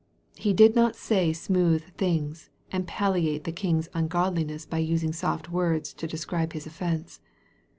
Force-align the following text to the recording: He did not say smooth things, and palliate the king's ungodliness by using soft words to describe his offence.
He 0.35 0.51
did 0.51 0.73
not 0.75 0.95
say 0.95 1.31
smooth 1.31 1.83
things, 1.95 2.49
and 2.71 2.87
palliate 2.87 3.43
the 3.43 3.51
king's 3.51 3.87
ungodliness 3.93 4.65
by 4.65 4.79
using 4.79 5.13
soft 5.13 5.51
words 5.51 5.93
to 5.93 6.07
describe 6.07 6.53
his 6.53 6.65
offence. 6.65 7.19